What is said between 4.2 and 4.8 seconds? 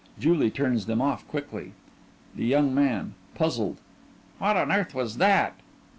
What on